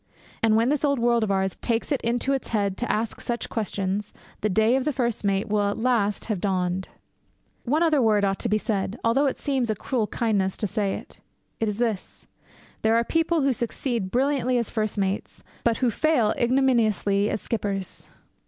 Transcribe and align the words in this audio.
And 0.41 0.55
when 0.55 0.69
this 0.69 0.83
old 0.83 0.97
world 0.97 1.23
of 1.23 1.29
ours 1.29 1.57
takes 1.57 1.91
it 1.91 2.01
into 2.01 2.33
its 2.33 2.47
head 2.47 2.75
to 2.77 2.91
ask 2.91 3.21
such 3.21 3.49
questions, 3.51 4.13
the 4.39 4.49
day 4.49 4.75
of 4.75 4.83
the 4.83 4.91
first 4.91 5.23
mate 5.23 5.47
will 5.47 5.69
at 5.69 5.77
last 5.77 6.25
have 6.25 6.41
dawned. 6.41 6.87
One 7.65 7.83
other 7.83 8.01
word 8.01 8.25
ought 8.25 8.39
to 8.39 8.49
be 8.49 8.57
said, 8.57 8.97
although 9.03 9.27
it 9.27 9.37
seems 9.37 9.69
a 9.69 9.75
cruel 9.75 10.07
kindness 10.07 10.57
to 10.57 10.65
say 10.65 10.95
it. 10.95 11.19
It 11.59 11.67
is 11.67 11.77
this. 11.77 12.25
There 12.81 12.95
are 12.95 13.03
people 13.03 13.41
who 13.43 13.53
succeed 13.53 14.09
brilliantly 14.09 14.57
as 14.57 14.71
first 14.71 14.97
mates, 14.97 15.43
but 15.63 15.77
who 15.77 15.91
fail 15.91 16.33
ignominiously 16.35 17.29
as 17.29 17.39
skippers. 17.39 18.07